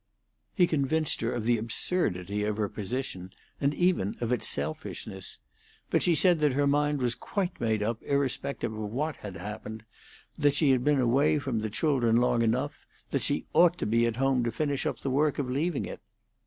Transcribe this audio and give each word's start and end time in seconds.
He 0.55 0.65
convinced 0.65 1.21
her 1.21 1.31
of 1.31 1.43
the 1.45 1.59
absurdity 1.59 2.43
of 2.43 2.57
her 2.57 2.67
position, 2.67 3.29
and 3.59 3.71
even 3.75 4.15
of 4.19 4.31
its 4.31 4.47
selfishness; 4.47 5.37
but 5.91 6.01
she 6.01 6.15
said 6.15 6.39
that 6.39 6.53
her 6.53 6.65
mind 6.65 6.99
was 7.03 7.13
quite 7.13 7.61
made 7.61 7.83
up 7.83 8.01
irrespective 8.01 8.73
of 8.73 8.79
what 8.89 9.17
had 9.17 9.35
happened, 9.35 9.85
that 10.39 10.55
she 10.55 10.71
had 10.71 10.83
been 10.83 10.99
away 10.99 11.37
from 11.37 11.59
the 11.59 11.69
children 11.69 12.15
long 12.15 12.41
enough; 12.41 12.83
that 13.11 13.21
she 13.21 13.45
ought 13.53 13.77
to 13.77 13.85
be 13.85 14.07
at 14.07 14.15
home 14.15 14.43
to 14.43 14.51
finish 14.51 14.87
up 14.87 15.01
the 15.01 15.11
work 15.11 15.37
of 15.37 15.51
leaving 15.51 15.85
it. 15.85 15.99